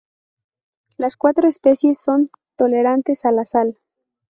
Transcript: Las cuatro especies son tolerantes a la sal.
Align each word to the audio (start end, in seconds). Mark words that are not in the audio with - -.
Las 0.97 1.15
cuatro 1.15 1.47
especies 1.47 1.99
son 1.99 2.31
tolerantes 2.55 3.23
a 3.23 3.31
la 3.31 3.45
sal. 3.45 3.77